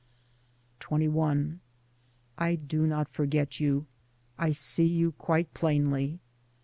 [0.79, 1.59] XXI
[2.35, 3.85] I do not forget you.
[4.35, 6.17] I see you quite plainly.